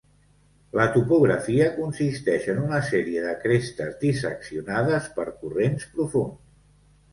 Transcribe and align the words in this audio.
La 0.77 0.85
topografia 0.93 1.67
consisteix 1.75 2.47
en 2.55 2.63
una 2.63 2.81
sèrie 2.89 3.27
de 3.27 3.35
crestes 3.45 3.93
disseccionades 4.07 5.13
per 5.21 5.29
corrents 5.45 5.89
profunds. 5.95 6.45